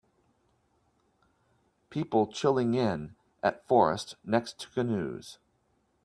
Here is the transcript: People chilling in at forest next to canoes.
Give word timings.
People 1.91 2.25
chilling 2.25 2.73
in 2.73 3.15
at 3.43 3.67
forest 3.67 4.15
next 4.25 4.57
to 4.61 4.67
canoes. 4.71 5.37